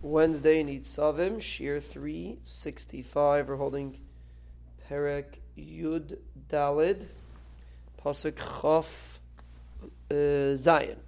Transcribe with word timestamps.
Wednesday 0.00 0.62
Nitzavim, 0.62 1.40
Shir 1.40 1.80
365. 1.80 3.48
We're 3.48 3.56
holding 3.56 3.98
Perek 4.88 5.24
Yud 5.58 6.18
Dalid, 6.48 7.04
Pasuk 8.00 8.34
Chof 8.34 9.18
uh, 10.12 10.56
Zion. 10.56 11.00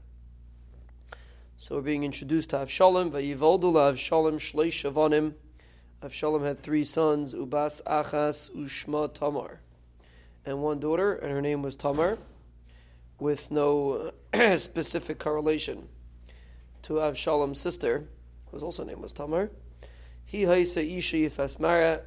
So 1.56 1.76
we're 1.76 1.82
being 1.82 2.02
introduced 2.02 2.50
to 2.50 2.56
Avshalom. 2.56 3.12
Vayivoldu 3.12 3.74
Avshalom 3.74 4.40
Shleish 4.40 4.90
Avonim. 4.90 5.34
Avshalom 6.02 6.44
had 6.44 6.58
three 6.58 6.82
sons, 6.82 7.32
Ubas 7.32 7.80
Achas 7.84 8.50
Ushma 8.56 9.14
Tamar, 9.14 9.60
and 10.44 10.62
one 10.64 10.80
daughter, 10.80 11.14
and 11.14 11.30
her 11.30 11.40
name 11.40 11.62
was 11.62 11.76
Tamar, 11.76 12.18
with 13.20 13.52
no 13.52 14.10
specific 14.56 15.20
correlation 15.20 15.88
to 16.82 16.94
Avshalom's 16.94 17.60
sister 17.60 18.08
whose 18.50 18.62
also 18.62 18.84
name 18.84 19.00
was 19.00 19.12
Tamar. 19.12 19.50
He 20.24 20.42
haisa 20.42 20.82
isha 20.98 21.16
yifasmara. 21.16 22.02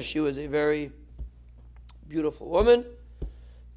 She 0.02 0.20
was 0.20 0.38
a 0.38 0.46
very 0.46 0.92
beautiful 2.08 2.48
woman, 2.48 2.84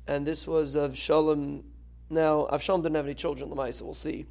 and 0.08 0.26
this 0.26 0.46
was 0.46 0.76
of 0.76 0.98
Shalom. 0.98 1.64
Now, 2.10 2.48
Avshalom 2.52 2.84
didn't 2.84 2.96
have 2.96 3.06
any 3.06 3.16
children. 3.16 3.50
Lamaisa, 3.50 3.82
we'll 3.82 3.94
see. 3.94 4.26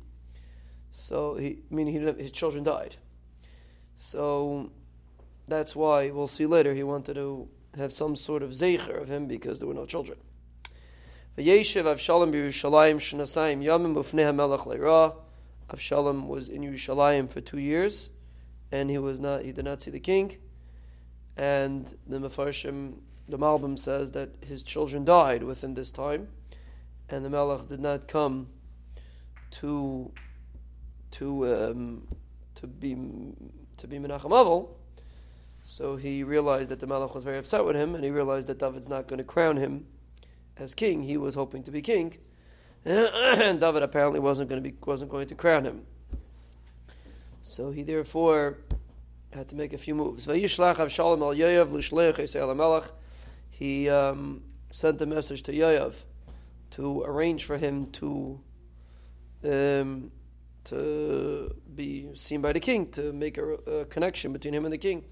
So, 0.93 1.37
he, 1.37 1.59
meaning 1.71 1.93
he 1.95 2.01
didn't, 2.01 2.21
his 2.21 2.31
children 2.31 2.65
died. 2.65 2.97
So, 3.97 4.71
that's 5.49 5.77
why 5.77 6.11
we'll 6.11 6.29
see 6.29 6.47
later. 6.47 6.75
He 6.75 6.83
wanted 6.83 7.15
to 7.15 7.49
have 7.77 7.93
some 7.93 8.17
sort 8.17 8.43
of 8.43 8.51
zeicher 8.51 9.01
of 9.01 9.09
him 9.09 9.27
because 9.27 9.59
there 9.59 9.69
were 9.69 9.75
no 9.75 9.87
children. 9.87 10.19
V'yeshev 11.37 11.85
Avshalom 11.85 12.33
b'Yerushalayim 12.33 12.97
shenasayim 12.97 13.63
yamim 13.63 13.95
ufnei 13.95 14.25
hamelach 14.25 14.67
le'ra. 14.67 15.15
Avshalom 15.71 16.29
was 16.29 16.49
in 16.49 16.63
Yerushalayim 16.63 17.29
for 17.29 17.41
two 17.41 17.59
years, 17.59 18.11
and 18.71 18.89
he 18.89 18.99
was 18.99 19.19
not 19.19 19.43
he 19.43 19.53
did 19.53 19.65
not 19.65 19.83
see 19.83 19.91
the 19.91 20.01
king. 20.01 20.37
And 21.37 21.93
the 22.07 22.19
Mefarshim, 22.19 22.99
the 23.29 23.39
Malbim 23.39 23.79
says 23.79 24.13
that 24.13 24.31
his 24.41 24.63
children 24.63 25.05
died 25.05 25.43
within 25.43 25.75
this 25.75 25.91
time, 25.91 26.29
and 27.09 27.25
the 27.25 27.31
Melech 27.31 27.69
did 27.69 27.81
not 27.81 28.07
come 28.07 28.49
to 29.53 30.13
to 31.13 31.47
um, 31.55 32.09
to 32.55 32.67
be 32.67 32.95
to 33.77 33.87
be 33.89 33.99
Menachem 33.99 34.31
Avel. 34.31 34.69
So 35.65 35.97
he 35.97 36.23
realized 36.23 36.71
that 36.71 36.79
the 36.79 36.87
Melech 36.87 37.13
was 37.13 37.25
very 37.25 37.39
upset 37.39 37.65
with 37.65 37.75
him, 37.75 37.97
and 37.97 38.05
he 38.05 38.11
realized 38.11 38.47
that 38.47 38.61
David's 38.61 38.89
not 38.89 39.09
going 39.09 39.19
to 39.19 39.25
crown 39.25 39.57
him 39.57 39.87
as 40.57 40.75
king. 40.75 41.03
He 41.03 41.17
was 41.17 41.35
hoping 41.35 41.65
to 41.65 41.73
be 41.73 41.83
king 41.83 42.19
and 42.87 43.61
David 43.61 43.83
apparently 43.83 44.21
wasn't 44.21 44.49
going 44.49 44.63
to 44.63 44.71
be 44.71 44.77
wasn't 44.87 45.11
going 45.11 45.27
to 45.29 45.35
crown 45.35 45.65
him. 45.65 45.83
So 47.43 47.71
he 47.71 47.83
therefore 47.83 48.59
had 49.33 49.49
to 49.49 49.57
make 49.57 49.73
a 49.73 49.79
few 49.79 49.95
moves. 49.95 50.27
He 53.51 53.89
um, 53.89 54.43
sent 54.71 55.03
a 55.03 55.07
message 55.07 55.43
to 55.43 55.53
Yoav 55.53 56.05
to 56.73 57.03
arrange 57.03 57.45
for 57.45 57.59
him 57.59 57.87
to 57.87 58.41
um, 59.45 60.13
to 60.65 61.55
be 61.75 62.09
seen 62.15 62.41
by 62.41 62.53
the 62.53 62.61
king, 62.61 62.91
to 62.91 63.13
make 63.13 63.39
a, 63.39 63.45
a 63.45 63.85
connection 63.87 64.33
between 64.33 64.55
him 64.55 64.65
and 64.65 64.73
the 64.73 64.79
king. 64.79 65.05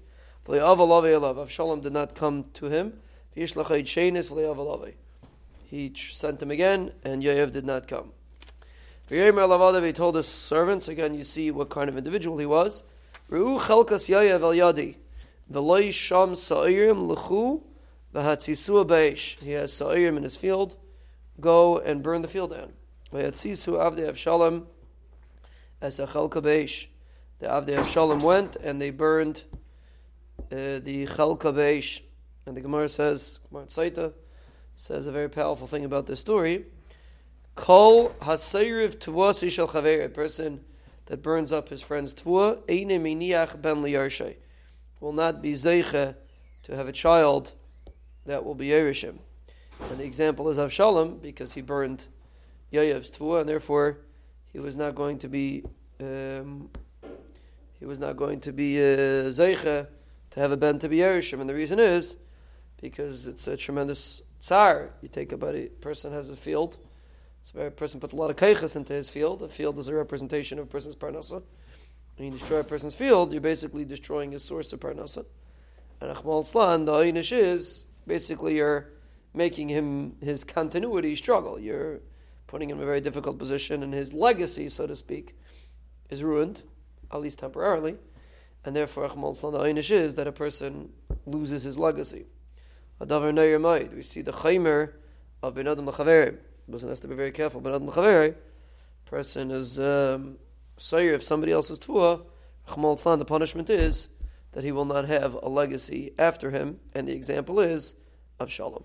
Avshalom 0.47 1.81
did 1.81 1.93
not 1.93 2.15
come 2.15 2.45
to 2.53 2.67
him 2.67 3.01
he 5.69 5.93
sent 5.95 6.41
him 6.41 6.51
again, 6.51 6.91
and 7.03 7.23
Yoav 7.23 7.51
did 7.51 7.65
not 7.65 7.87
come. 7.87 8.11
He 9.09 9.21
told 9.93 10.15
his 10.15 10.27
servants, 10.27 10.87
again, 10.87 11.13
you 11.13 11.23
see 11.23 11.51
what 11.51 11.69
kind 11.69 11.89
of 11.89 11.97
individual 11.97 12.37
he 12.37 12.45
was. 12.45 12.83
Ru'u 13.29 13.59
chelkas 13.59 14.09
Yoav 14.09 14.41
el 14.41 14.53
yadi. 14.53 14.95
V'loi 15.51 15.93
sham 15.93 16.33
sa'irim 16.33 17.07
l'chu 17.07 17.61
v'hatzisu 18.13 18.85
b'eish. 18.85 19.39
He 19.39 19.51
has 19.51 19.73
sa'irim 19.73 20.17
in 20.17 20.23
his 20.23 20.35
field. 20.35 20.75
Go 21.39 21.77
and 21.77 22.01
burn 22.01 22.21
the 22.23 22.27
field 22.27 22.51
down. 22.51 22.73
V'hatzisu 23.13 23.73
avdei 23.73 24.09
Avshalom 24.09 24.65
as 25.81 25.99
a 25.99 26.07
chelka 26.07 26.41
b'eish. 26.41 26.87
The 27.39 27.47
avdei 27.47 27.75
Avshalom 27.75 28.23
went, 28.23 28.55
and 28.55 28.81
they 28.81 28.89
burned 28.89 29.43
uh, 30.51 30.79
the 30.79 31.05
chelka 31.05 31.53
b'eish. 31.53 32.01
And 32.47 32.55
the 32.55 32.61
Gemara 32.61 32.89
says, 32.89 33.39
says 34.75 35.07
a 35.07 35.11
very 35.11 35.29
powerful 35.29 35.67
thing 35.67 35.85
about 35.85 36.05
this 36.05 36.19
story. 36.19 36.65
Kol 37.55 38.09
hasayriv 38.21 38.97
chaver, 38.97 40.05
a 40.05 40.09
person 40.09 40.61
that 41.05 41.21
burns 41.21 41.51
up 41.51 41.69
his 41.69 41.81
friend's 41.81 42.13
tvua, 42.13 42.59
eine 42.69 43.01
miniach 43.01 43.61
ben 43.61 43.77
liyarshay, 43.77 44.35
will 44.99 45.13
not 45.13 45.41
be 45.41 45.53
zeiche 45.53 46.15
to 46.63 46.75
have 46.75 46.87
a 46.87 46.91
child 46.91 47.53
that 48.25 48.43
will 48.43 48.55
be 48.55 48.67
Yerishim. 48.67 49.19
And 49.89 49.99
the 49.99 50.03
example 50.03 50.49
is 50.49 50.57
Avshalom, 50.57 51.21
because 51.21 51.53
he 51.53 51.61
burned 51.61 52.05
Yoav's 52.73 53.11
tvua, 53.11 53.41
and 53.41 53.49
therefore 53.49 53.99
he 54.51 54.59
was 54.59 54.75
not 54.75 54.95
going 54.95 55.19
to 55.19 55.29
be 55.29 55.63
um, 56.01 56.69
he 57.79 57.85
was 57.85 57.99
not 57.99 58.17
going 58.17 58.39
to 58.41 58.51
be 58.51 58.79
uh, 58.79 59.29
zeiche 59.29 59.87
to 60.31 60.39
have 60.39 60.51
a 60.51 60.57
ben 60.57 60.79
to 60.79 60.89
be 60.89 60.97
Yerishim. 60.97 61.39
And 61.39 61.49
the 61.49 61.53
reason 61.53 61.79
is 61.79 62.17
because 62.81 63.27
it's 63.27 63.47
a 63.47 63.55
tremendous 63.55 64.21
tsar. 64.45 64.91
You 65.01 65.09
take 65.09 65.31
a 65.31 65.37
person 65.81 66.11
has 66.11 66.29
a 66.29 66.35
field. 66.35 66.77
So 67.41 67.59
a 67.59 67.71
person 67.71 67.99
puts 67.99 68.13
a 68.13 68.15
lot 68.15 68.29
of 68.29 68.35
kaiches 68.35 68.75
into 68.75 68.93
his 68.93 69.09
field. 69.09 69.41
A 69.41 69.49
field 69.49 69.77
is 69.79 69.87
a 69.87 69.93
representation 69.93 70.59
of 70.59 70.65
a 70.65 70.67
person's 70.67 70.95
parnasa. 70.95 71.41
When 72.17 72.25
you 72.27 72.31
destroy 72.31 72.59
a 72.59 72.63
person's 72.63 72.95
field, 72.95 73.33
you're 73.33 73.41
basically 73.41 73.85
destroying 73.85 74.31
his 74.31 74.43
source 74.43 74.71
of 74.73 74.79
parnasa. 74.79 75.25
And 75.99 76.15
Achmal 76.15 76.45
Slan, 76.45 76.85
the 76.85 76.93
Aynish 76.93 77.31
is 77.31 77.85
basically 78.05 78.55
you're 78.55 78.89
making 79.33 79.69
him 79.69 80.15
his 80.21 80.43
continuity 80.43 81.15
struggle. 81.15 81.59
You're 81.59 82.01
putting 82.47 82.69
him 82.69 82.77
in 82.77 82.83
a 82.83 82.85
very 82.85 83.01
difficult 83.01 83.39
position, 83.39 83.83
and 83.83 83.93
his 83.93 84.13
legacy, 84.13 84.69
so 84.69 84.85
to 84.87 84.95
speak, 84.95 85.35
is 86.09 86.23
ruined, 86.23 86.61
at 87.11 87.19
least 87.19 87.39
temporarily. 87.39 87.95
And 88.63 88.75
therefore, 88.75 89.07
Achmal 89.07 89.35
Slan, 89.35 89.53
the 89.53 89.59
Aynish 89.59 89.91
is 89.91 90.15
that 90.15 90.27
a 90.27 90.31
person 90.31 90.89
loses 91.25 91.63
his 91.63 91.77
legacy. 91.77 92.25
Adavar. 93.01 93.93
We 93.93 94.01
see 94.01 94.21
the 94.21 94.31
Chaimer 94.31 94.93
of 95.41 95.55
Ben 95.55 95.67
Adam 95.67 95.85
L'Chaverim. 95.85 96.37
Person 96.71 96.89
has 96.89 96.99
to 97.01 97.07
be 97.07 97.15
very 97.15 97.31
careful. 97.31 97.61
Ben 97.61 97.73
Adam 97.73 97.87
L'Chaverim, 97.87 98.35
person 99.05 99.51
is 99.51 99.77
um, 99.79 100.37
of 100.93 101.23
somebody 101.23 101.51
else's 101.51 101.79
tfuah. 101.79 102.21
Chmal 102.67 103.19
the 103.19 103.25
punishment 103.25 103.69
is 103.69 104.09
that 104.53 104.63
he 104.63 104.71
will 104.71 104.85
not 104.85 105.05
have 105.05 105.35
a 105.35 105.49
legacy 105.49 106.13
after 106.17 106.49
him, 106.49 106.79
and 106.93 107.07
the 107.07 107.13
example 107.13 107.59
is 107.59 107.95
Avshalom. 108.39 108.83